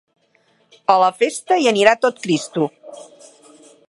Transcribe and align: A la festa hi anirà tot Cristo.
A 0.93 0.95
la 1.03 1.09
festa 1.19 1.59
hi 1.65 1.69
anirà 1.73 1.93
tot 2.07 2.25
Cristo. 2.27 2.67